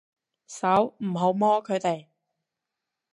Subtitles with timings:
[0.47, 2.07] 手，唔好摸佢哋